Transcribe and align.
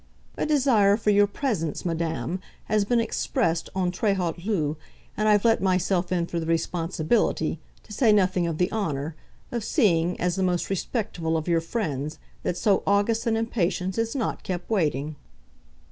"A 0.35 0.47
desire 0.47 0.97
for 0.97 1.11
your 1.11 1.27
presence, 1.27 1.85
Madame, 1.85 2.39
has 2.65 2.85
been 2.85 2.99
expressed 2.99 3.69
en 3.75 3.91
tres 3.91 4.17
haut 4.17 4.43
lieu, 4.43 4.75
and 5.15 5.29
I've 5.29 5.45
let 5.45 5.61
myself 5.61 6.11
in 6.11 6.25
for 6.25 6.39
the 6.39 6.47
responsibility, 6.47 7.59
to 7.83 7.93
say 7.93 8.11
nothing 8.11 8.47
of 8.47 8.57
the 8.57 8.71
honour, 8.71 9.15
of 9.51 9.63
seeing, 9.63 10.19
as 10.19 10.37
the 10.37 10.41
most 10.41 10.71
respectful 10.71 11.37
of 11.37 11.47
your 11.47 11.61
friends, 11.61 12.17
that 12.41 12.57
so 12.57 12.81
august 12.87 13.27
an 13.27 13.37
impatience 13.37 13.99
is 13.99 14.15
not 14.15 14.41
kept 14.41 14.67
waiting." 14.71 15.17